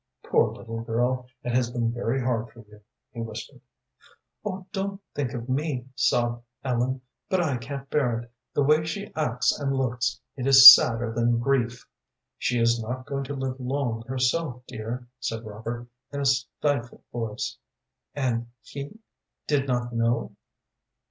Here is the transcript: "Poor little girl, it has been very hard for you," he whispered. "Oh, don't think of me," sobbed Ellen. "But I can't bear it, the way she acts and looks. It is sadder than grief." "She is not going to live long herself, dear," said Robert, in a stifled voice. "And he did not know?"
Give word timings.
"Poor 0.25 0.51
little 0.51 0.81
girl, 0.81 1.27
it 1.43 1.53
has 1.53 1.69
been 1.69 1.91
very 1.93 2.19
hard 2.19 2.49
for 2.49 2.61
you," 2.61 2.81
he 3.11 3.21
whispered. 3.21 3.61
"Oh, 4.43 4.65
don't 4.71 4.99
think 5.13 5.33
of 5.35 5.47
me," 5.47 5.89
sobbed 5.93 6.43
Ellen. 6.63 7.01
"But 7.29 7.43
I 7.43 7.57
can't 7.57 7.87
bear 7.91 8.21
it, 8.21 8.31
the 8.51 8.63
way 8.63 8.83
she 8.83 9.13
acts 9.15 9.51
and 9.59 9.75
looks. 9.75 10.19
It 10.35 10.47
is 10.47 10.73
sadder 10.73 11.13
than 11.13 11.37
grief." 11.37 11.87
"She 12.39 12.57
is 12.57 12.81
not 12.81 13.05
going 13.05 13.25
to 13.25 13.35
live 13.35 13.59
long 13.59 14.01
herself, 14.07 14.63
dear," 14.65 15.07
said 15.19 15.45
Robert, 15.45 15.85
in 16.11 16.21
a 16.21 16.25
stifled 16.25 17.03
voice. 17.13 17.59
"And 18.15 18.47
he 18.63 18.97
did 19.45 19.67
not 19.67 19.93
know?" 19.93 20.35